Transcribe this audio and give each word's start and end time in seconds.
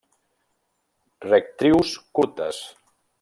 Rectrius 1.27 1.91
curtes. 2.21 2.63